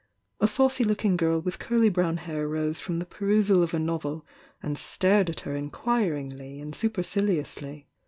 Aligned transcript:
A 0.39 0.47
saucy 0.47 0.83
looking 0.83 1.15
girl 1.15 1.39
with 1.41 1.59
curly 1.59 1.89
brown 1.89 2.17
hair 2.17 2.47
rose 2.47 2.79
from 2.79 2.97
the 2.97 3.05
perusal 3.05 3.61
of 3.61 3.71
a 3.71 3.77
novel 3.77 4.25
and 4.63 4.75
stared 4.75 5.29
at 5.29 5.41
her 5.41 5.55
inquiringly 5.55 6.59
and 6.59 6.73
superciliously. 6.73 7.87